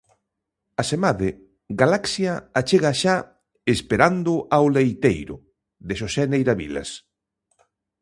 Asemade, 0.81 1.29
Galaxia 1.81 2.33
achega 2.59 2.91
xa 3.01 3.15
"Esperando 3.73 4.33
ao 4.55 4.65
leiteiro", 4.77 5.35
de 5.87 5.93
Xosé 5.99 6.23
Neira 6.29 6.53
Vilas. 6.61 6.89